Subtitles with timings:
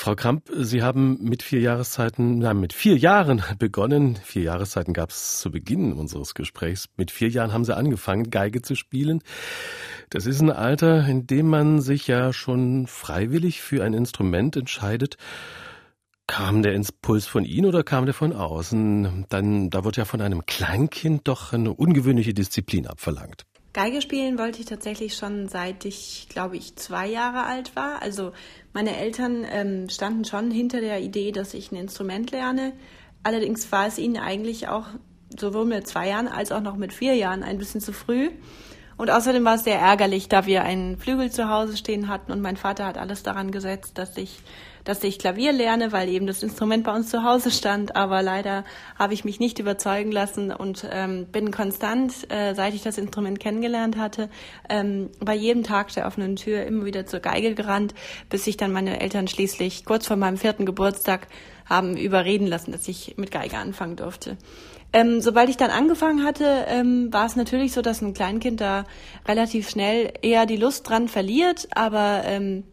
[0.00, 4.16] Frau Kramp, Sie haben mit vier Jahreszeiten, nein, mit vier Jahren begonnen.
[4.24, 6.86] Vier Jahreszeiten gab es zu Beginn unseres Gesprächs.
[6.96, 9.20] Mit vier Jahren haben Sie angefangen, Geige zu spielen.
[10.08, 15.18] Das ist ein Alter, in dem man sich ja schon freiwillig für ein Instrument entscheidet.
[16.26, 19.26] Kam der Impuls von Ihnen oder kam der von außen?
[19.28, 23.44] Dann, da wird ja von einem Kleinkind doch eine ungewöhnliche Disziplin abverlangt.
[23.72, 28.02] Geige spielen wollte ich tatsächlich schon seit ich, glaube ich, zwei Jahre alt war.
[28.02, 28.32] Also
[28.72, 32.72] meine Eltern ähm, standen schon hinter der Idee, dass ich ein Instrument lerne.
[33.22, 34.86] Allerdings war es ihnen eigentlich auch
[35.38, 38.30] sowohl mit zwei Jahren als auch noch mit vier Jahren ein bisschen zu früh.
[38.96, 42.40] Und außerdem war es sehr ärgerlich, da wir einen Flügel zu Hause stehen hatten und
[42.40, 44.40] mein Vater hat alles daran gesetzt, dass ich
[44.84, 47.96] dass ich Klavier lerne, weil eben das Instrument bei uns zu Hause stand.
[47.96, 48.64] Aber leider
[48.98, 53.40] habe ich mich nicht überzeugen lassen und ähm, bin konstant, äh, seit ich das Instrument
[53.40, 54.28] kennengelernt hatte,
[54.68, 57.94] ähm, bei jedem Tag der offenen Tür immer wieder zur Geige gerannt,
[58.28, 61.28] bis sich dann meine Eltern schließlich kurz vor meinem vierten Geburtstag
[61.66, 64.36] haben überreden lassen, dass ich mit Geige anfangen durfte.
[64.92, 68.84] Ähm, sobald ich dann angefangen hatte, ähm, war es natürlich so, dass ein Kleinkind da
[69.26, 72.64] relativ schnell eher die Lust dran verliert, aber ähm,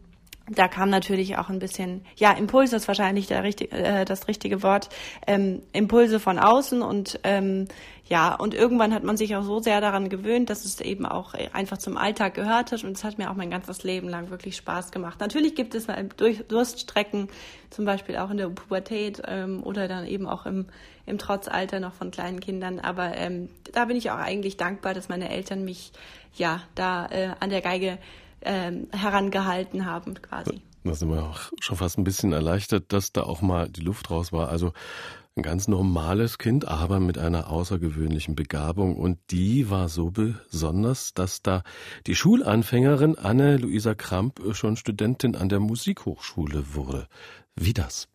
[0.50, 4.62] da kam natürlich auch ein bisschen, ja, Impulse ist wahrscheinlich der richtig, äh, das richtige
[4.62, 4.88] Wort,
[5.26, 7.66] ähm, Impulse von außen und ähm,
[8.06, 11.34] ja, und irgendwann hat man sich auch so sehr daran gewöhnt, dass es eben auch
[11.52, 14.56] einfach zum Alltag gehört hat und es hat mir auch mein ganzes Leben lang wirklich
[14.56, 15.20] Spaß gemacht.
[15.20, 17.28] Natürlich gibt es durch Durststrecken,
[17.68, 20.66] zum Beispiel auch in der Pubertät ähm, oder dann eben auch im,
[21.04, 25.10] im Trotzalter noch von kleinen Kindern, aber ähm, da bin ich auch eigentlich dankbar, dass
[25.10, 25.92] meine Eltern mich
[26.34, 27.98] ja da äh, an der Geige
[28.42, 30.60] ähm, herangehalten haben quasi.
[30.84, 34.10] Da sind wir auch schon fast ein bisschen erleichtert, dass da auch mal die Luft
[34.10, 34.48] raus war.
[34.48, 34.72] Also
[35.36, 38.96] ein ganz normales Kind, aber mit einer außergewöhnlichen Begabung.
[38.96, 41.62] Und die war so besonders, dass da
[42.06, 47.06] die Schulanfängerin Anne-Luisa Kramp schon Studentin an der Musikhochschule wurde.
[47.54, 48.08] Wie das?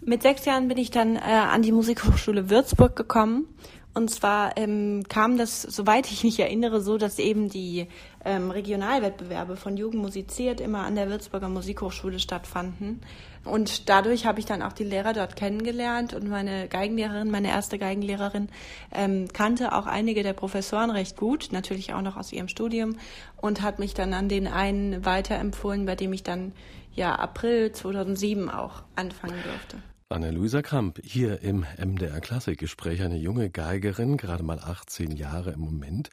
[0.00, 3.46] Mit sechs Jahren bin ich dann äh, an die Musikhochschule Würzburg gekommen
[3.92, 7.88] und zwar ähm, kam das, soweit ich mich erinnere, so, dass eben die
[8.24, 13.00] ähm, Regionalwettbewerbe von Jugend musiziert immer an der Würzburger Musikhochschule stattfanden.
[13.44, 17.78] Und dadurch habe ich dann auch die Lehrer dort kennengelernt und meine Geigenlehrerin, meine erste
[17.78, 18.48] Geigenlehrerin,
[18.92, 22.96] ähm, kannte auch einige der Professoren recht gut, natürlich auch noch aus ihrem Studium
[23.38, 26.52] und hat mich dann an den einen weiterempfohlen, bei dem ich dann
[26.94, 29.78] ja April 2007 auch anfangen durfte.
[30.12, 36.10] Anne-Luisa Kramp, hier im MDR Klassikgespräch, eine junge Geigerin, gerade mal 18 Jahre im Moment,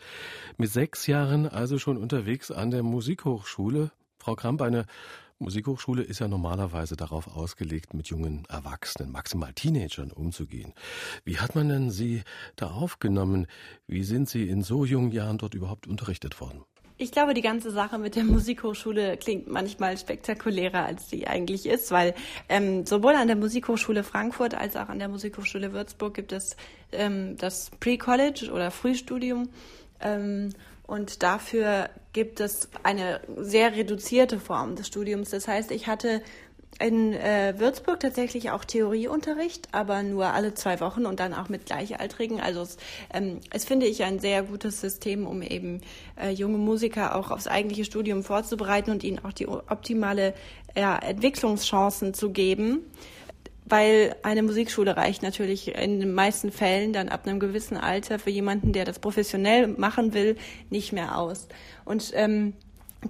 [0.55, 3.89] mit sechs Jahren also schon unterwegs an der Musikhochschule.
[4.19, 4.85] Frau Kramp, eine
[5.39, 10.75] Musikhochschule ist ja normalerweise darauf ausgelegt, mit jungen Erwachsenen, maximal Teenagern umzugehen.
[11.25, 12.21] Wie hat man denn Sie
[12.55, 13.47] da aufgenommen?
[13.87, 16.63] Wie sind Sie in so jungen Jahren dort überhaupt unterrichtet worden?
[16.99, 21.91] Ich glaube, die ganze Sache mit der Musikhochschule klingt manchmal spektakulärer, als sie eigentlich ist,
[21.91, 22.15] weil
[22.49, 26.57] ähm, sowohl an der Musikhochschule Frankfurt als auch an der Musikhochschule Würzburg gibt es
[26.91, 29.49] ähm, das Pre-College oder Frühstudium.
[30.01, 30.49] Ähm,
[30.87, 35.29] und dafür gibt es eine sehr reduzierte Form des Studiums.
[35.29, 36.23] Das heißt, ich hatte
[36.79, 41.65] in äh, Würzburg tatsächlich auch Theorieunterricht, aber nur alle zwei Wochen und dann auch mit
[41.65, 42.39] Gleichaltrigen.
[42.39, 42.77] Also es,
[43.11, 45.81] ähm, es finde ich ein sehr gutes System, um eben
[46.21, 50.33] äh, junge Musiker auch aufs eigentliche Studium vorzubereiten und ihnen auch die optimale
[50.75, 52.81] ja, Entwicklungschancen zu geben.
[53.69, 58.29] Weil eine Musikschule reicht natürlich in den meisten Fällen dann ab einem gewissen Alter für
[58.29, 60.37] jemanden, der das professionell machen will,
[60.69, 61.49] nicht mehr aus.
[61.83, 62.53] Und ähm,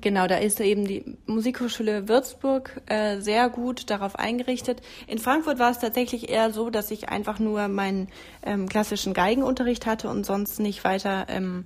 [0.01, 4.81] Genau, da ist eben die Musikhochschule Würzburg äh, sehr gut darauf eingerichtet.
[5.07, 8.09] In Frankfurt war es tatsächlich eher so, dass ich einfach nur meinen
[8.43, 11.65] ähm, klassischen Geigenunterricht hatte und sonst nicht weiter ähm,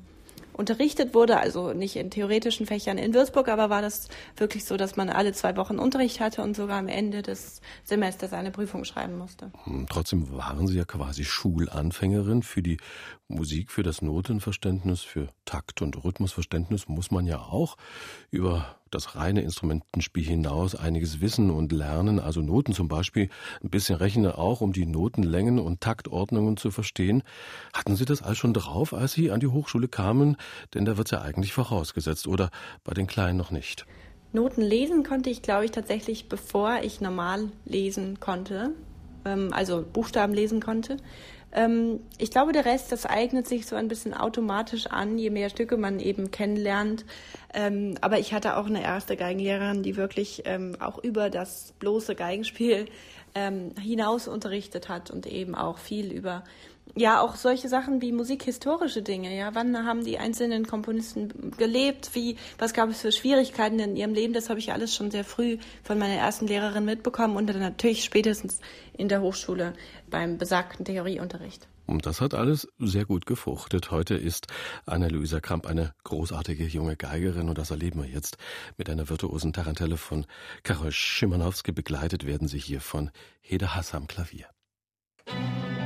[0.61, 4.07] unterrichtet wurde, also nicht in theoretischen Fächern in Würzburg, aber war das
[4.38, 8.31] wirklich so, dass man alle zwei Wochen Unterricht hatte und sogar am Ende des Semesters
[8.31, 9.51] eine Prüfung schreiben musste.
[9.63, 12.77] Hm, trotzdem waren Sie ja quasi Schulanfängerin für die
[13.27, 17.75] Musik, für das Notenverständnis, für Takt- und Rhythmusverständnis muss man ja auch
[18.29, 23.29] über das reine Instrumentenspiel hinaus einiges wissen und lernen, also Noten zum Beispiel,
[23.64, 27.23] ein bisschen rechnen auch, um die Notenlängen und Taktordnungen zu verstehen.
[27.73, 30.38] Hatten Sie das all schon drauf, als Sie an die Hochschule kamen?
[30.73, 32.49] Denn da wird es ja eigentlich vorausgesetzt oder
[32.84, 33.85] bei den Kleinen noch nicht.
[34.34, 38.72] Noten lesen konnte ich, glaube ich, tatsächlich, bevor ich normal lesen konnte,
[39.26, 40.97] ähm, also Buchstaben lesen konnte.
[41.53, 45.49] Ähm, ich glaube, der Rest, das eignet sich so ein bisschen automatisch an, je mehr
[45.49, 47.05] Stücke man eben kennenlernt.
[47.53, 52.15] Ähm, aber ich hatte auch eine erste Geigenlehrerin, die wirklich ähm, auch über das bloße
[52.15, 52.85] Geigenspiel
[53.79, 56.43] hinaus unterrichtet hat und eben auch viel über
[56.95, 59.35] ja auch solche Sachen wie musikhistorische Dinge.
[59.35, 62.11] Ja, wann haben die einzelnen Komponisten gelebt?
[62.13, 64.33] Wie, was gab es für Schwierigkeiten in ihrem Leben?
[64.33, 68.03] Das habe ich alles schon sehr früh von meiner ersten Lehrerin mitbekommen und dann natürlich
[68.03, 68.59] spätestens
[68.93, 69.73] in der Hochschule
[70.09, 71.67] beim besagten Theorieunterricht.
[71.87, 73.91] Und das hat alles sehr gut gefruchtet.
[73.91, 74.47] Heute ist
[74.85, 78.37] Anna-Luisa Kramp eine großartige junge Geigerin und das erleben wir jetzt
[78.77, 80.25] mit einer virtuosen Tarantelle von
[80.63, 81.72] Karol Schimanowski.
[81.73, 83.11] Begleitet werden sie hier von
[83.41, 84.45] Hede Hass am Klavier.
[85.25, 85.80] Eine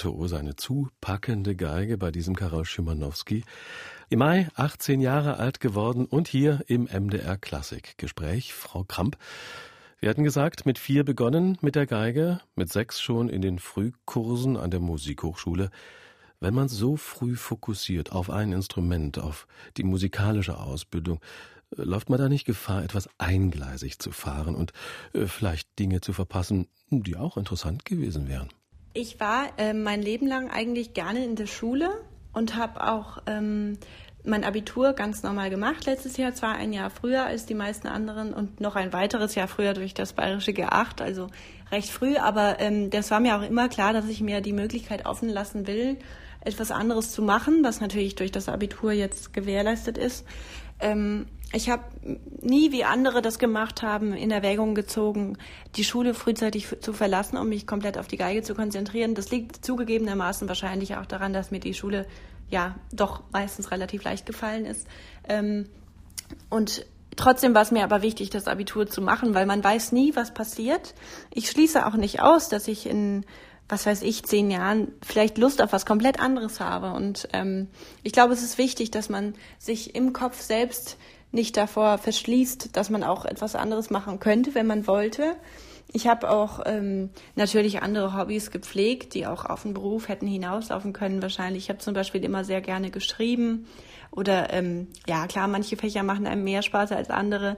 [0.00, 3.44] virtuose, eine zupackende Geige bei diesem Karol Schimanowski.
[4.08, 7.98] Im Mai 18 Jahre alt geworden und hier im MDR Klassik.
[7.98, 9.18] Gespräch, Frau Kramp.
[9.98, 14.56] Wir hatten gesagt, mit vier begonnen mit der Geige, mit sechs schon in den Frühkursen
[14.56, 15.70] an der Musikhochschule.
[16.40, 19.46] Wenn man so früh fokussiert auf ein Instrument, auf
[19.76, 21.20] die musikalische Ausbildung,
[21.76, 24.72] läuft man da nicht Gefahr, etwas eingleisig zu fahren und
[25.12, 28.48] äh, vielleicht Dinge zu verpassen, die auch interessant gewesen wären?
[28.92, 31.90] Ich war äh, mein Leben lang eigentlich gerne in der Schule
[32.32, 33.78] und habe auch ähm,
[34.24, 35.86] mein Abitur ganz normal gemacht.
[35.86, 39.46] Letztes Jahr zwar ein Jahr früher als die meisten anderen und noch ein weiteres Jahr
[39.46, 41.28] früher durch das bayerische G8, also
[41.70, 42.16] recht früh.
[42.16, 45.68] Aber ähm, das war mir auch immer klar, dass ich mir die Möglichkeit offen lassen
[45.68, 45.96] will,
[46.40, 50.26] etwas anderes zu machen, was natürlich durch das Abitur jetzt gewährleistet ist.
[50.80, 51.82] Ähm, ich habe
[52.40, 55.36] nie, wie andere das gemacht haben, in Erwägung gezogen,
[55.76, 59.14] die Schule frühzeitig zu verlassen, um mich komplett auf die Geige zu konzentrieren.
[59.14, 62.06] Das liegt zugegebenermaßen wahrscheinlich auch daran, dass mir die Schule
[62.50, 64.86] ja doch meistens relativ leicht gefallen ist.
[65.28, 65.66] Ähm,
[66.48, 66.86] und
[67.16, 70.32] trotzdem war es mir aber wichtig, das Abitur zu machen, weil man weiß nie, was
[70.32, 70.94] passiert.
[71.34, 73.24] Ich schließe auch nicht aus, dass ich in
[73.70, 76.92] was weiß ich, zehn Jahren vielleicht Lust auf was komplett anderes habe.
[76.92, 77.68] Und ähm,
[78.02, 80.96] ich glaube, es ist wichtig, dass man sich im Kopf selbst
[81.32, 85.36] nicht davor verschließt, dass man auch etwas anderes machen könnte, wenn man wollte.
[85.92, 90.92] Ich habe auch ähm, natürlich andere Hobbys gepflegt, die auch auf den Beruf hätten hinauslaufen
[90.92, 91.64] können wahrscheinlich.
[91.64, 93.66] Ich habe zum Beispiel immer sehr gerne geschrieben
[94.12, 97.56] oder ähm, ja klar, manche Fächer machen einem mehr Spaß als andere.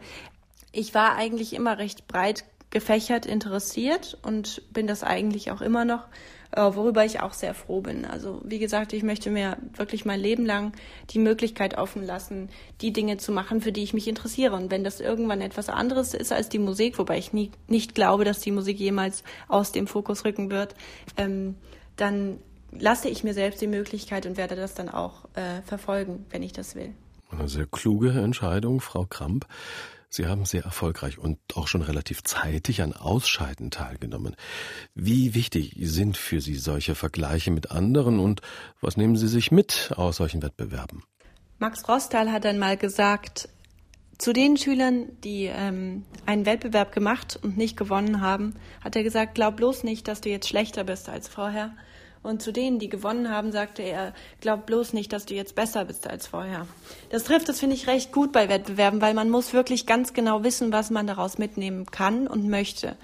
[0.72, 6.08] Ich war eigentlich immer recht breit gefächert interessiert und bin das eigentlich auch immer noch.
[6.54, 8.04] Äh, worüber ich auch sehr froh bin.
[8.04, 10.72] Also wie gesagt, ich möchte mir wirklich mein Leben lang
[11.08, 12.50] die Möglichkeit offen lassen,
[12.82, 14.54] die Dinge zu machen, für die ich mich interessiere.
[14.54, 18.24] Und wenn das irgendwann etwas anderes ist als die Musik, wobei ich nie, nicht glaube,
[18.24, 20.74] dass die Musik jemals aus dem Fokus rücken wird,
[21.16, 21.56] ähm,
[21.96, 22.38] dann
[22.70, 26.52] lasse ich mir selbst die Möglichkeit und werde das dann auch äh, verfolgen, wenn ich
[26.52, 26.92] das will.
[27.30, 29.46] Eine sehr kluge Entscheidung, Frau Kramp.
[30.14, 34.36] Sie haben sehr erfolgreich und auch schon relativ zeitig an Ausscheiden teilgenommen.
[34.94, 38.42] Wie wichtig sind für Sie solche Vergleiche mit anderen und
[38.82, 41.02] was nehmen Sie sich mit aus solchen Wettbewerben?
[41.58, 43.48] Max Rostal hat einmal gesagt,
[44.18, 48.54] zu den Schülern, die ähm, einen Wettbewerb gemacht und nicht gewonnen haben,
[48.84, 51.72] hat er gesagt, glaub bloß nicht, dass du jetzt schlechter bist als vorher,
[52.22, 55.84] und zu denen, die gewonnen haben, sagte er, glaub bloß nicht, dass du jetzt besser
[55.84, 56.66] bist als vorher.
[57.10, 60.44] Das trifft das, finde ich, recht gut bei Wettbewerben, weil man muss wirklich ganz genau
[60.44, 62.96] wissen, was man daraus mitnehmen kann und möchte.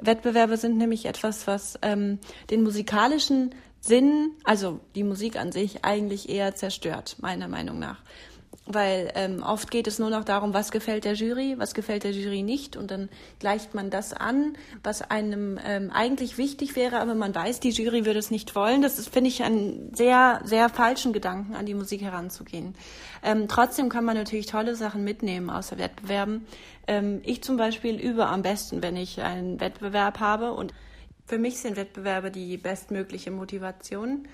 [0.00, 2.18] Wettbewerbe sind nämlich etwas, was ähm,
[2.50, 7.98] den musikalischen Sinn, also die Musik an sich, eigentlich eher zerstört, meiner Meinung nach
[8.66, 12.12] weil ähm, oft geht es nur noch darum, was gefällt der Jury, was gefällt der
[12.12, 13.08] Jury nicht und dann
[13.40, 18.06] gleicht man das an, was einem ähm, eigentlich wichtig wäre, aber man weiß, die Jury
[18.06, 18.80] würde es nicht wollen.
[18.80, 22.74] Das ist, finde ich, einen sehr, sehr falschen Gedanken, an die Musik heranzugehen.
[23.24, 26.46] Ähm, trotzdem kann man natürlich tolle Sachen mitnehmen aus Wettbewerben.
[26.86, 30.72] Ähm, ich zum Beispiel übe am besten, wenn ich einen Wettbewerb habe und
[31.26, 34.28] für mich sind Wettbewerbe die bestmögliche Motivation.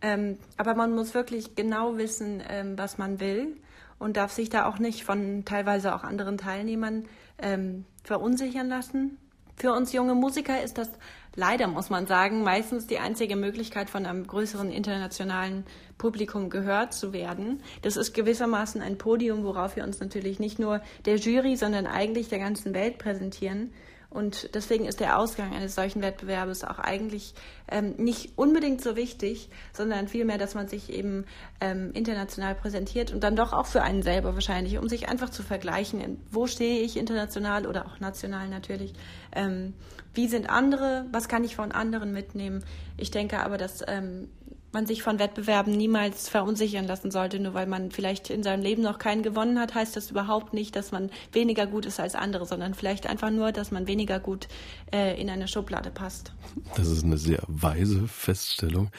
[0.00, 3.56] Ähm, aber man muss wirklich genau wissen, ähm, was man will
[3.98, 7.04] und darf sich da auch nicht von teilweise auch anderen Teilnehmern
[7.38, 9.18] ähm, verunsichern lassen.
[9.56, 10.90] Für uns junge Musiker ist das
[11.36, 15.64] leider, muss man sagen, meistens die einzige Möglichkeit, von einem größeren internationalen
[15.96, 17.62] Publikum gehört zu werden.
[17.82, 22.28] Das ist gewissermaßen ein Podium, worauf wir uns natürlich nicht nur der Jury, sondern eigentlich
[22.28, 23.72] der ganzen Welt präsentieren.
[24.14, 27.34] Und deswegen ist der Ausgang eines solchen Wettbewerbes auch eigentlich
[27.68, 31.24] ähm, nicht unbedingt so wichtig, sondern vielmehr, dass man sich eben
[31.60, 35.42] ähm, international präsentiert und dann doch auch für einen selber wahrscheinlich, um sich einfach zu
[35.42, 38.92] vergleichen, wo stehe ich international oder auch national natürlich,
[39.34, 39.74] ähm,
[40.14, 42.64] wie sind andere, was kann ich von anderen mitnehmen.
[42.96, 44.28] Ich denke aber, dass ähm,
[44.74, 47.40] man sich von Wettbewerben niemals verunsichern lassen sollte.
[47.40, 50.76] Nur weil man vielleicht in seinem Leben noch keinen gewonnen hat, heißt das überhaupt nicht,
[50.76, 54.48] dass man weniger gut ist als andere, sondern vielleicht einfach nur, dass man weniger gut
[54.92, 56.34] äh, in eine Schublade passt.
[56.76, 58.90] Das ist eine sehr weise Feststellung.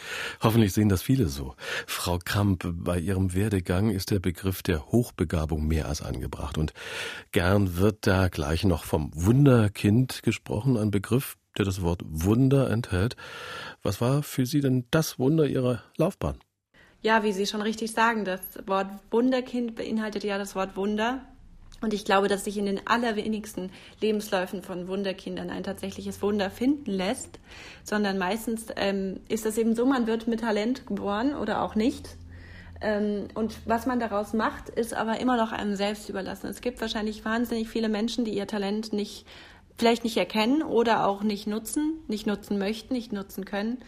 [0.42, 1.56] Hoffentlich sehen das viele so.
[1.86, 6.58] Frau Kramp, bei Ihrem Werdegang ist der Begriff der Hochbegabung mehr als angebracht.
[6.58, 6.74] Und
[7.32, 13.16] gern wird da gleich noch vom Wunderkind gesprochen, ein Begriff, der das Wort Wunder enthält.
[13.84, 16.38] Was war für Sie denn das Wunder Ihrer Laufbahn?
[17.02, 21.22] Ja, wie Sie schon richtig sagen, das Wort Wunderkind beinhaltet ja das Wort Wunder.
[21.82, 23.70] Und ich glaube, dass sich in den allerwenigsten
[24.02, 27.40] Lebensläufen von Wunderkindern ein tatsächliches Wunder finden lässt,
[27.84, 32.18] sondern meistens ähm, ist es eben so, man wird mit Talent geboren oder auch nicht.
[32.82, 36.48] Ähm, und was man daraus macht, ist aber immer noch einem selbst überlassen.
[36.48, 39.26] Es gibt wahrscheinlich wahnsinnig viele Menschen, die ihr Talent nicht
[39.78, 43.80] vielleicht nicht erkennen oder auch nicht nutzen, nicht nutzen möchten, nicht nutzen können.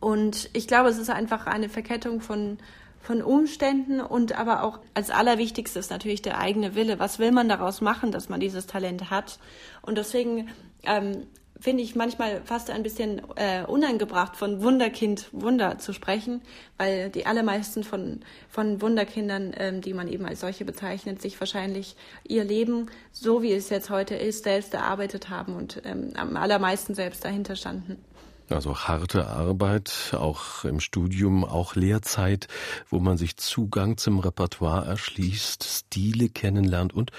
[0.00, 2.58] Und ich glaube, es ist einfach eine Verkettung von,
[3.00, 6.98] von Umständen und aber auch als allerwichtigstes natürlich der eigene Wille.
[6.98, 9.38] Was will man daraus machen, dass man dieses Talent hat?
[9.80, 10.48] Und deswegen
[10.84, 11.26] ähm,
[11.62, 16.42] finde ich manchmal fast ein bisschen äh, unangebracht, von Wunderkind Wunder zu sprechen,
[16.76, 21.94] weil die allermeisten von, von Wunderkindern, ähm, die man eben als solche bezeichnet, sich wahrscheinlich
[22.26, 26.94] ihr Leben, so wie es jetzt heute ist, selbst erarbeitet haben und ähm, am allermeisten
[26.94, 28.04] selbst dahinter standen.
[28.50, 32.48] Also harte Arbeit, auch im Studium, auch Lehrzeit,
[32.90, 37.12] wo man sich Zugang zum Repertoire erschließt, Stile kennenlernt und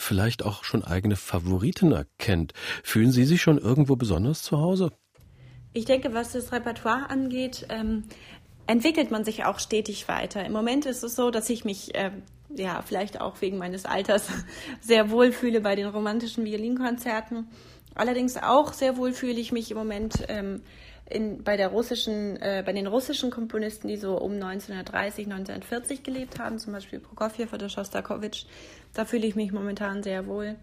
[0.00, 2.52] vielleicht auch schon eigene Favoriten erkennt.
[2.82, 4.92] Fühlen Sie sich schon irgendwo besonders zu Hause?
[5.72, 8.04] Ich denke, was das Repertoire angeht, ähm,
[8.66, 10.44] entwickelt man sich auch stetig weiter.
[10.44, 12.10] Im Moment ist es so, dass ich mich äh,
[12.56, 14.28] ja vielleicht auch wegen meines Alters
[14.80, 17.48] sehr wohl fühle bei den romantischen Violinkonzerten.
[17.94, 20.62] Allerdings auch sehr wohl fühle ich mich im Moment ähm,
[21.10, 26.38] in, bei der russischen, äh, bei den russischen Komponisten, die so um 1930, 1940 gelebt
[26.38, 28.44] haben, zum Beispiel Prokofjew oder Schostakowitsch,
[28.94, 30.56] da fühle ich mich momentan sehr wohl.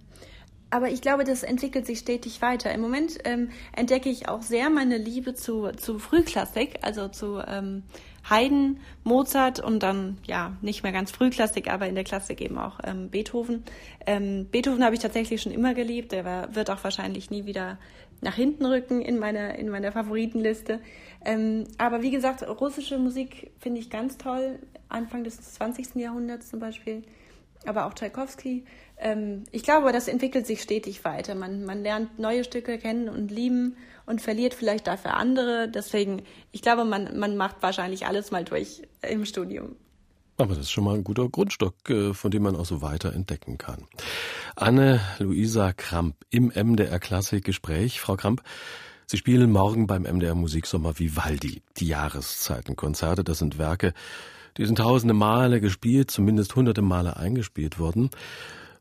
[0.69, 2.73] Aber ich glaube, das entwickelt sich stetig weiter.
[2.73, 7.83] Im Moment ähm, entdecke ich auch sehr meine Liebe zu, zu Frühklassik, also zu ähm,
[8.29, 12.79] Haydn, Mozart und dann, ja, nicht mehr ganz Frühklassik, aber in der Klassik eben auch
[12.83, 13.63] ähm, Beethoven.
[14.05, 16.11] Ähm, Beethoven habe ich tatsächlich schon immer geliebt.
[16.11, 17.77] Der war, wird auch wahrscheinlich nie wieder
[18.21, 20.79] nach hinten rücken in meiner, in meiner Favoritenliste.
[21.25, 24.59] Ähm, aber wie gesagt, russische Musik finde ich ganz toll.
[24.89, 25.95] Anfang des 20.
[25.95, 27.03] Jahrhunderts zum Beispiel.
[27.65, 28.63] Aber auch Tchaikovsky.
[28.97, 31.35] Ähm, ich glaube, das entwickelt sich stetig weiter.
[31.35, 35.69] Man, man lernt neue Stücke kennen und lieben und verliert vielleicht dafür andere.
[35.69, 39.75] Deswegen, ich glaube, man, man macht wahrscheinlich alles mal durch im Studium.
[40.37, 43.13] Aber das ist schon mal ein guter Grundstock, äh, von dem man auch so weiter
[43.13, 43.85] entdecken kann.
[44.55, 47.99] Anne-Luisa Kramp im MDR Klassik Gespräch.
[47.99, 48.43] Frau Kramp,
[49.07, 51.63] Sie spielen morgen beim MDR Musiksommer Vivaldi.
[51.77, 53.93] Die Jahreszeitenkonzerte, das sind Werke,
[54.57, 58.09] die sind tausende Male gespielt, zumindest hunderte Male eingespielt worden.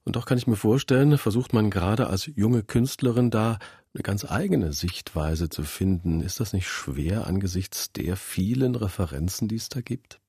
[0.04, 3.58] Und doch kann ich mir vorstellen, versucht man gerade als junge Künstlerin da
[3.94, 6.20] eine ganz eigene Sichtweise zu finden.
[6.20, 10.20] Ist das nicht schwer angesichts der vielen Referenzen, die es da gibt?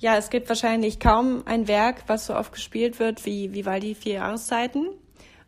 [0.00, 4.14] Ja, es gibt wahrscheinlich kaum ein Werk, was so oft gespielt wird wie Vivaldi Vier
[4.14, 4.88] Jahreszeiten.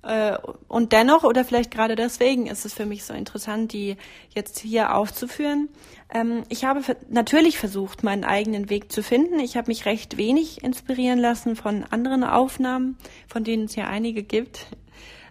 [0.02, 0.37] Äh,
[0.68, 3.97] und dennoch, oder vielleicht gerade deswegen, ist es für mich so interessant, die
[4.35, 5.71] jetzt hier aufzuführen.
[6.12, 9.40] Ähm, ich habe natürlich versucht, meinen eigenen Weg zu finden.
[9.40, 14.23] Ich habe mich recht wenig inspirieren lassen von anderen Aufnahmen, von denen es ja einige
[14.23, 14.66] gibt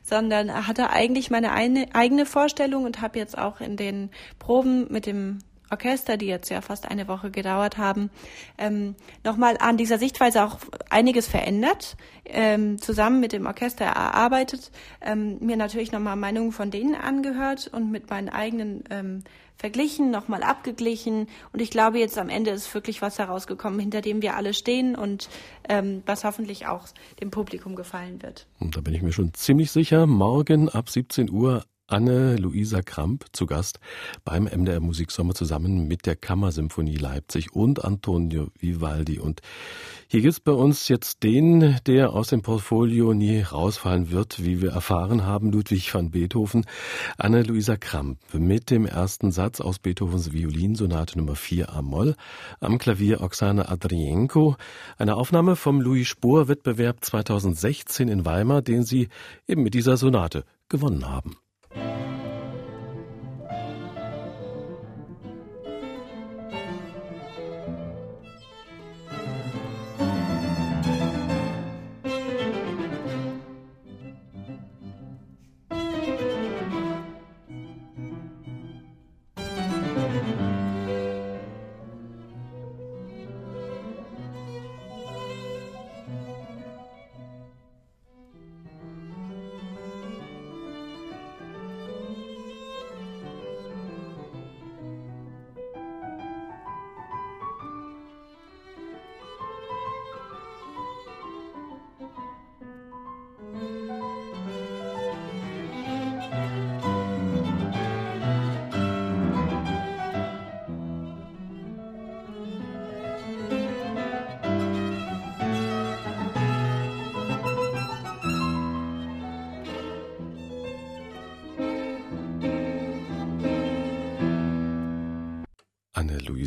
[0.04, 4.10] sondern hatte eigentlich meine eigene Vorstellung und habe jetzt auch in den
[4.40, 5.40] Proben mit dem
[5.72, 8.10] Orchester, die jetzt ja fast eine Woche gedauert haben,
[8.58, 10.60] ähm, nochmal an dieser Sichtweise auch
[10.90, 16.96] einiges verändert, ähm, zusammen mit dem Orchester erarbeitet, ähm, mir natürlich nochmal Meinungen von denen
[16.96, 19.24] angehört und mit meinen eigenen ähm,
[19.62, 21.28] verglichen, nochmal abgeglichen.
[21.54, 24.96] Und ich glaube, jetzt am Ende ist wirklich was herausgekommen, hinter dem wir alle stehen
[24.96, 25.30] und
[25.70, 26.88] ähm, was hoffentlich auch
[27.22, 28.48] dem Publikum gefallen wird.
[28.60, 33.46] Und da bin ich mir schon ziemlich sicher, morgen ab 17 Uhr Anne-Luisa Kramp zu
[33.46, 33.80] Gast
[34.24, 39.20] beim MDR Musiksommer zusammen mit der Kammersymphonie Leipzig und Antonio Vivaldi.
[39.20, 39.42] Und
[40.08, 44.72] hier gibt's bei uns jetzt den, der aus dem Portfolio nie rausfallen wird, wie wir
[44.72, 46.66] erfahren haben, Ludwig van Beethoven,
[47.18, 52.16] Anne-Luisa Kramp mit dem ersten Satz aus Beethovens Violinsonate Nummer 4 A-Moll,
[52.60, 54.56] am Klavier Oksana Adrienko,
[54.98, 59.10] eine Aufnahme vom Louis Spohr Wettbewerb 2016 in Weimar, den sie
[59.48, 61.38] eben mit dieser Sonate gewonnen haben.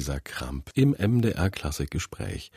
[0.05, 2.51] Anne-Luisa Kramp im MDR Klassikgespräch.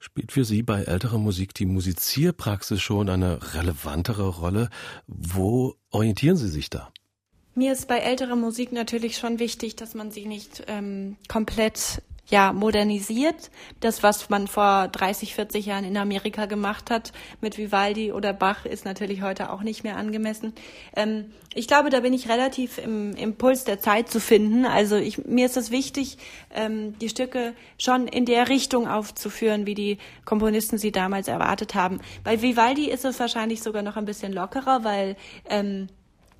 [0.00, 4.70] Spielt für Sie bei älterer Musik die Musizierpraxis schon eine relevantere Rolle?
[5.06, 6.92] Wo orientieren Sie sich da?
[7.54, 12.52] Mir ist bei älterer Musik natürlich schon wichtig, dass man sie nicht ähm, komplett ja,
[12.52, 13.50] modernisiert.
[13.80, 18.66] Das, was man vor 30, 40 Jahren in Amerika gemacht hat mit Vivaldi oder Bach,
[18.66, 20.52] ist natürlich heute auch nicht mehr angemessen.
[20.94, 24.66] Ähm, ich glaube, da bin ich relativ im Impuls der Zeit zu finden.
[24.66, 26.18] Also ich, mir ist es wichtig,
[26.54, 32.00] ähm, die Stücke schon in der Richtung aufzuführen, wie die Komponisten sie damals erwartet haben.
[32.24, 35.16] Bei Vivaldi ist es wahrscheinlich sogar noch ein bisschen lockerer, weil
[35.48, 35.88] ähm,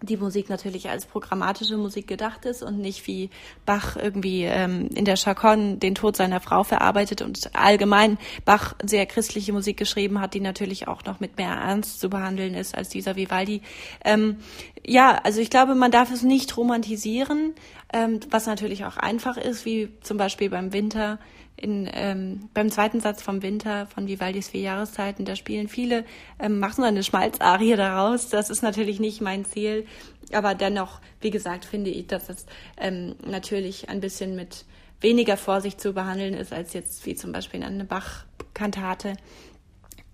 [0.03, 3.31] die Musik natürlich als programmatische Musik gedacht ist und nicht wie
[3.65, 9.07] Bach irgendwie ähm, in der Chaconne den Tod seiner Frau verarbeitet und allgemein Bach sehr
[9.07, 12.91] christliche Musik geschrieben hat, die natürlich auch noch mit mehr Ernst zu behandeln ist als
[12.91, 13.62] dieser Vivaldi.
[14.05, 14.37] Ähm,
[14.85, 17.55] ja, also ich glaube, man darf es nicht romantisieren,
[17.93, 21.19] ähm, was natürlich auch einfach ist, wie zum Beispiel beim Winter
[21.57, 26.05] in, ähm, beim zweiten Satz vom Winter von Vivaldis vier Jahreszeiten, da spielen viele,
[26.39, 28.29] ähm, machen so eine Schmalzarie daraus.
[28.29, 29.87] Das ist natürlich nicht mein Ziel.
[30.33, 32.47] Aber dennoch, wie gesagt, finde ich, dass es
[32.77, 34.65] ähm, natürlich ein bisschen mit
[35.01, 39.15] weniger Vorsicht zu behandeln ist, als jetzt wie zum Beispiel in einer Bach-Kantate.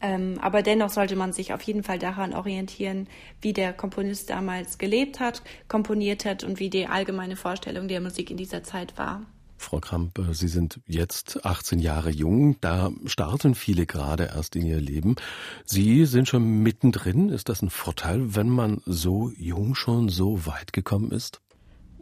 [0.00, 3.08] Ähm, aber dennoch sollte man sich auf jeden Fall daran orientieren,
[3.40, 8.30] wie der Komponist damals gelebt hat, komponiert hat und wie die allgemeine Vorstellung der Musik
[8.30, 9.22] in dieser Zeit war.
[9.62, 12.56] Frau Kramp, Sie sind jetzt 18 Jahre jung.
[12.60, 15.16] Da starten viele gerade erst in ihr Leben.
[15.64, 17.28] Sie sind schon mittendrin.
[17.28, 21.40] Ist das ein Vorteil, wenn man so jung schon so weit gekommen ist?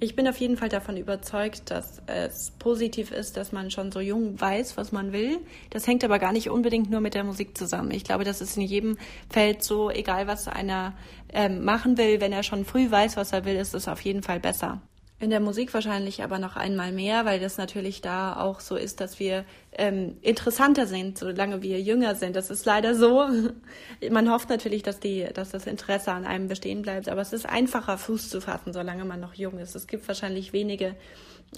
[0.02, 4.00] Ich bin auf jeden Fall davon überzeugt, dass es positiv ist, dass man schon so
[4.00, 5.40] jung weiß, was man will.
[5.68, 7.90] Das hängt aber gar nicht unbedingt nur mit der Musik zusammen.
[7.90, 8.96] Ich glaube, das ist in jedem
[9.28, 10.94] Feld so, egal was einer
[11.34, 14.22] ähm, machen will, wenn er schon früh weiß, was er will, ist es auf jeden
[14.22, 14.80] Fall besser.
[15.20, 19.02] In der Musik wahrscheinlich aber noch einmal mehr, weil das natürlich da auch so ist,
[19.02, 22.34] dass wir ähm, interessanter sind, solange wir jünger sind.
[22.34, 23.28] Das ist leider so.
[24.10, 27.46] Man hofft natürlich, dass, die, dass das Interesse an einem bestehen bleibt, aber es ist
[27.46, 29.74] einfacher, Fuß zu fassen, solange man noch jung ist.
[29.74, 30.96] Es gibt wahrscheinlich wenige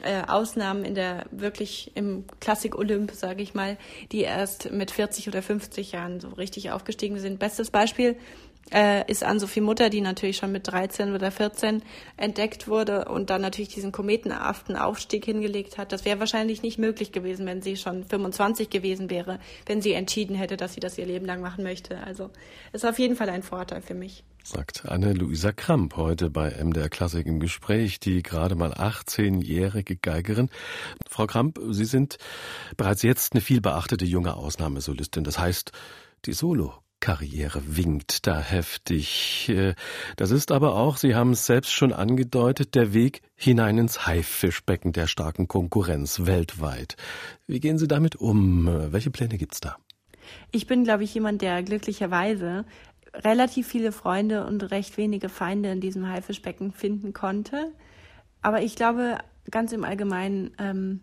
[0.03, 3.77] äh, Ausnahmen in der wirklich im Klassik-Olymp, sage ich mal,
[4.11, 7.39] die erst mit 40 oder 50 Jahren so richtig aufgestiegen sind.
[7.39, 8.17] Bestes Beispiel
[8.71, 11.83] äh, ist Ann-Sophie Mutter, die natürlich schon mit 13 oder 14
[12.17, 15.93] entdeckt wurde und dann natürlich diesen kometenhaften Aufstieg hingelegt hat.
[15.93, 20.37] Das wäre wahrscheinlich nicht möglich gewesen, wenn sie schon 25 gewesen wäre, wenn sie entschieden
[20.37, 21.99] hätte, dass sie das ihr Leben lang machen möchte.
[21.99, 22.31] Also
[22.73, 24.25] ist auf jeden Fall ein Vorteil für mich.
[24.45, 30.49] Sagt Anne-Luisa Kramp heute bei MDR Klassik im Gespräch, die gerade mal 18-jährige Geigerin.
[31.09, 32.19] Frau Kramp, Sie sind
[32.77, 35.23] bereits jetzt eine viel beachtete junge Ausnahmesolistin.
[35.23, 35.71] Das heißt,
[36.25, 39.49] die Solo Karriere winkt da heftig.
[39.49, 39.75] Äh,
[40.17, 44.93] das ist aber auch, Sie haben es selbst schon angedeutet, der Weg hinein ins Haifischbecken
[44.93, 46.97] der starken Konkurrenz weltweit.
[47.49, 48.67] Wie gehen Sie damit um?
[48.93, 49.77] Welche Pläne gibt's da?
[50.53, 52.65] Ich bin, glaube ich, jemand, der glücklicherweise
[53.13, 57.73] relativ viele Freunde und recht wenige Feinde in diesem Haifischbecken finden konnte.
[58.43, 59.19] Aber ich glaube,
[59.51, 61.01] ganz im Allgemeinen ähm,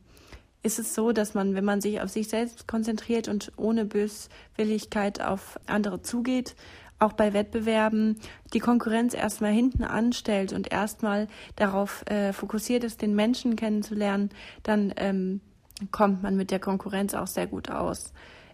[0.61, 5.21] ist es so, dass man, wenn man sich auf sich selbst konzentriert und ohne Böswilligkeit
[5.21, 6.55] auf andere zugeht,
[6.99, 8.17] auch bei Wettbewerben
[8.53, 14.29] die Konkurrenz erstmal hinten anstellt und erstmal darauf äh, fokussiert ist, den Menschen kennenzulernen,
[14.63, 15.39] dann ähm,
[15.91, 18.11] kommt man mit der Konkurrenz auch sehr gut aus.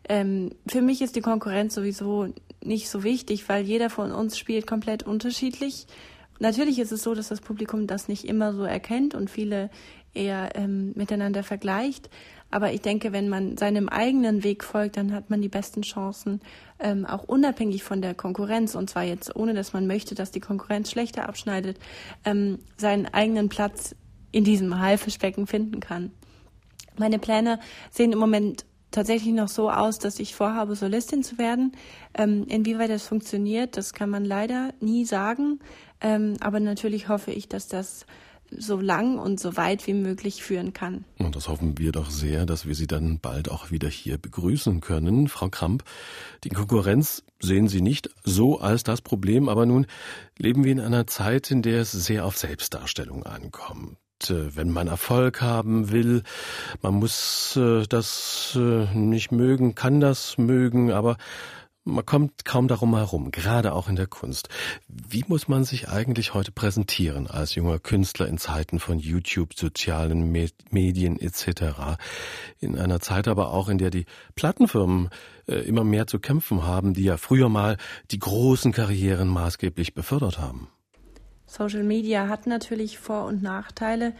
[0.07, 2.27] Ähm, für mich ist die Konkurrenz sowieso
[2.63, 5.87] nicht so wichtig, weil jeder von uns spielt komplett unterschiedlich.
[6.39, 9.71] Natürlich ist es so, dass das Publikum das nicht immer so erkennt und viele
[10.15, 12.09] eher ähm, miteinander vergleicht.
[12.51, 16.41] Aber ich denke, wenn man seinem eigenen Weg folgt, dann hat man die besten Chancen,
[16.79, 20.39] ähm, auch unabhängig von der Konkurrenz, und zwar jetzt ohne, dass man möchte, dass die
[20.39, 21.79] Konkurrenz schlechter abschneidet,
[22.23, 23.95] ähm, seinen eigenen Platz
[24.31, 26.11] in diesem Haifischbecken finden kann.
[26.97, 27.59] Meine Pläne
[27.91, 31.73] sehen im Moment tatsächlich noch so aus, dass ich vorhabe, Solistin zu werden.
[32.13, 35.59] Ähm, inwieweit das funktioniert, das kann man leider nie sagen.
[35.99, 38.05] Ähm, aber natürlich hoffe ich, dass das
[38.51, 41.05] so lang und so weit wie möglich führen kann.
[41.17, 44.81] Und das hoffen wir doch sehr, dass wir Sie dann bald auch wieder hier begrüßen
[44.81, 45.27] können.
[45.27, 45.83] Frau Kramp,
[46.43, 49.85] die Konkurrenz sehen Sie nicht so als das Problem, aber nun
[50.37, 53.97] leben wir in einer Zeit, in der es sehr auf Selbstdarstellung ankommt
[54.29, 56.23] äh, wenn man Erfolg haben will,
[56.81, 61.17] man muss äh, das äh, nicht mögen, kann das mögen, aber
[61.85, 64.49] man kommt kaum darum herum, gerade auch in der Kunst.
[64.87, 70.31] Wie muss man sich eigentlich heute präsentieren als junger Künstler in Zeiten von YouTube, sozialen
[70.71, 71.97] Medien etc.
[72.59, 75.09] In einer Zeit aber auch, in der die Plattenfirmen
[75.47, 77.77] äh, immer mehr zu kämpfen haben, die ja früher mal
[78.09, 80.69] die großen Karrieren maßgeblich befördert haben.
[81.45, 84.13] Social Media hat natürlich Vor- und Nachteile.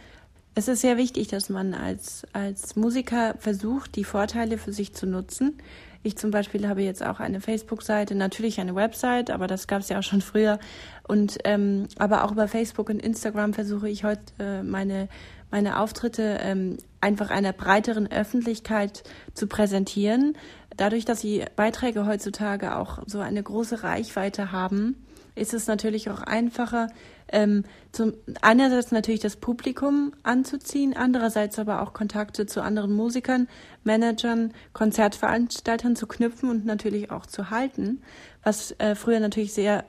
[0.54, 5.06] Es ist sehr wichtig, dass man als, als Musiker versucht, die Vorteile für sich zu
[5.06, 5.58] nutzen.
[6.06, 9.88] Ich zum Beispiel habe jetzt auch eine Facebook-Seite, natürlich eine Website, aber das gab es
[9.88, 10.60] ja auch schon früher.
[11.08, 15.08] Und ähm, aber auch über Facebook und Instagram versuche ich heute äh, meine
[15.50, 19.02] meine Auftritte ähm, einfach einer breiteren Öffentlichkeit
[19.34, 20.36] zu präsentieren.
[20.76, 24.94] Dadurch, dass die Beiträge heutzutage auch so eine große Reichweite haben,
[25.36, 26.88] ist es natürlich auch einfacher,
[27.28, 33.48] ähm, zum einerseits natürlich das Publikum anzuziehen, andererseits aber auch Kontakte zu anderen Musikern,
[33.84, 38.02] Managern, Konzertveranstaltern zu knüpfen und natürlich auch zu halten,
[38.42, 39.84] was äh, früher natürlich sehr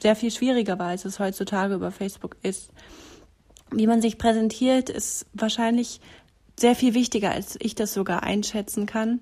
[0.00, 2.70] sehr viel schwieriger war, als es heutzutage über Facebook ist.
[3.70, 6.00] Wie man sich präsentiert, ist wahrscheinlich
[6.58, 9.20] sehr viel wichtiger, als ich das sogar einschätzen kann.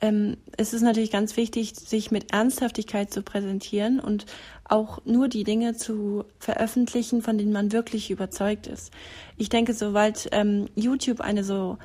[0.00, 4.26] Ähm, es ist natürlich ganz wichtig, sich mit Ernsthaftigkeit zu präsentieren und
[4.68, 8.92] auch nur die Dinge zu veröffentlichen, von denen man wirklich überzeugt ist.
[9.36, 11.78] Ich denke, sobald ähm, YouTube eine so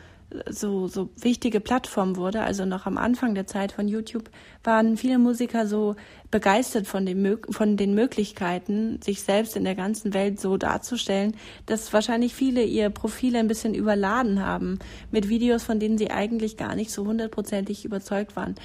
[0.50, 4.30] so, so wichtige Plattform wurde, also noch am Anfang der Zeit von YouTube,
[4.63, 5.96] waren viele Musiker so
[6.32, 11.93] begeistert von, dem, von den Möglichkeiten, sich selbst in der ganzen Welt so darzustellen, dass
[11.93, 14.80] wahrscheinlich viele ihr Profile ein bisschen überladen haben
[15.12, 18.56] mit Videos, von denen sie eigentlich gar nicht so hundertprozentig überzeugt waren.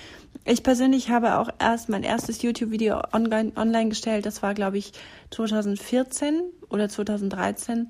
[0.44, 4.92] Ich persönlich habe auch erst mein erstes YouTube-Video online, online gestellt, das war glaube ich
[5.30, 7.88] 2014 oder 2013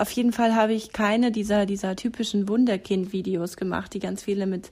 [0.00, 4.70] auf jeden Fall habe ich keine dieser, dieser typischen Wunderkind-Videos gemacht, die ganz viele mit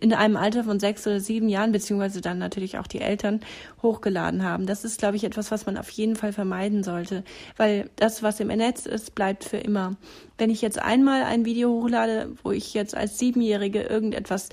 [0.00, 3.40] in einem Alter von sechs oder sieben Jahren, beziehungsweise dann natürlich auch die Eltern
[3.82, 4.66] hochgeladen haben.
[4.66, 7.24] Das ist, glaube ich, etwas, was man auf jeden Fall vermeiden sollte,
[7.56, 9.96] weil das, was im Netz ist, bleibt für immer.
[10.38, 14.48] Wenn ich jetzt einmal ein Video hochlade, wo ich jetzt als Siebenjährige irgendetwas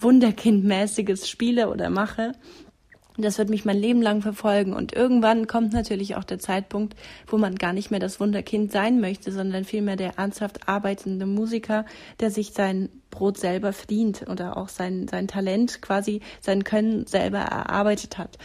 [0.00, 2.32] Wunderkindmäßiges spiele oder mache,
[3.24, 4.72] das wird mich mein Leben lang verfolgen.
[4.72, 6.94] Und irgendwann kommt natürlich auch der Zeitpunkt,
[7.26, 11.84] wo man gar nicht mehr das Wunderkind sein möchte, sondern vielmehr der ernsthaft arbeitende Musiker,
[12.20, 17.38] der sich sein Brot selber verdient oder auch sein, sein Talent quasi, sein Können selber
[17.38, 18.38] erarbeitet hat.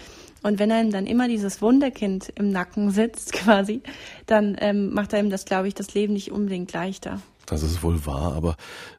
[0.43, 3.81] Und wenn einem dann immer dieses Wunderkind im Nacken sitzt, quasi,
[4.27, 7.21] dann ähm, macht einem das, glaube ich, das Leben nicht unbedingt leichter.
[7.45, 8.55] Das ist wohl wahr, aber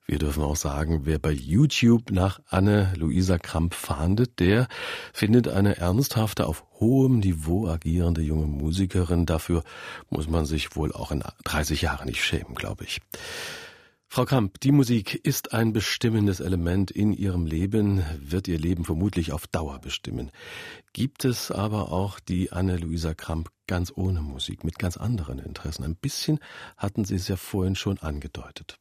[0.07, 4.69] wir dürfen auch sagen, wer bei YouTube nach Anne-Luisa Kramp fahndet, der
[5.13, 9.27] findet eine ernsthafte, auf hohem Niveau agierende junge Musikerin.
[9.27, 9.63] Dafür
[10.11, 13.01] muss man sich wohl auch in 30 Jahren nicht schämen, glaube ich.
[14.15, 19.33] Frau Kamp, die Musik ist ein bestimmendes Element in Ihrem Leben, wird Ihr Leben vermutlich
[19.33, 20.31] auf Dauer bestimmen.
[20.93, 25.85] Gibt es aber auch die Anne-Luisa Kramp ganz ohne Musik, mit ganz anderen Interessen?
[25.85, 26.39] Ein bisschen
[26.77, 28.79] hatten Sie es ja vorhin schon angedeutet.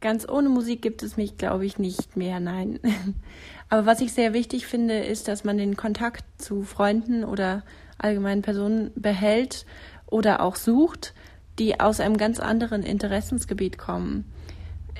[0.00, 2.78] Ganz ohne Musik gibt es mich, glaube ich, nicht mehr, nein.
[3.68, 7.64] Aber was ich sehr wichtig finde, ist, dass man den Kontakt zu Freunden oder
[7.98, 9.64] allgemeinen Personen behält
[10.06, 11.14] oder auch sucht,
[11.58, 14.24] die aus einem ganz anderen Interessensgebiet kommen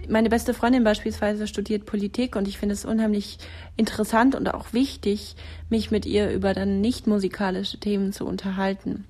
[0.08, 3.38] meine beste Freundin beispielsweise studiert Politik und ich finde es unheimlich
[3.76, 5.36] interessant und auch wichtig,
[5.68, 9.04] mich mit ihr über dann nicht musikalische Themen zu unterhalten.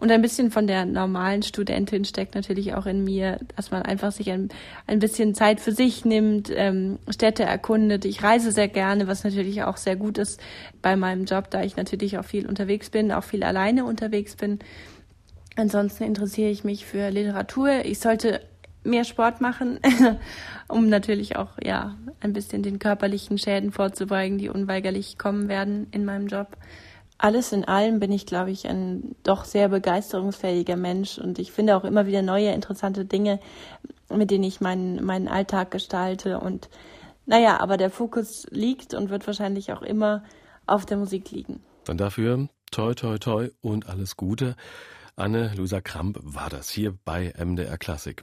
[0.00, 4.12] Und ein bisschen von der normalen Studentin steckt natürlich auch in mir, dass man einfach
[4.12, 4.48] sich ein,
[4.86, 8.06] ein bisschen Zeit für sich nimmt, ähm, Städte erkundet.
[8.06, 10.40] Ich reise sehr gerne, was natürlich auch sehr gut ist
[10.80, 14.60] bei meinem Job, da ich natürlich auch viel unterwegs bin, auch viel alleine unterwegs bin.
[15.56, 17.84] Ansonsten interessiere ich mich für Literatur.
[17.84, 18.40] Ich sollte
[18.82, 19.78] mehr Sport machen,
[20.68, 26.04] um natürlich auch ja ein bisschen den körperlichen Schäden vorzubeugen, die unweigerlich kommen werden in
[26.04, 26.56] meinem Job.
[27.18, 31.76] Alles in allem bin ich, glaube ich, ein doch sehr begeisterungsfähiger Mensch und ich finde
[31.76, 33.40] auch immer wieder neue interessante Dinge,
[34.08, 36.70] mit denen ich meinen meinen Alltag gestalte und
[37.26, 40.24] naja, aber der Fokus liegt und wird wahrscheinlich auch immer
[40.66, 41.60] auf der Musik liegen.
[41.84, 44.56] Dann dafür toi toi toi und alles Gute.
[45.16, 48.18] Anne Luisa Kramp war das hier bei MDR Klassik.